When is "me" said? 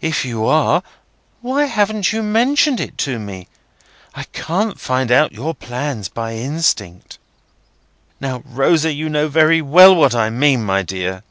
3.18-3.48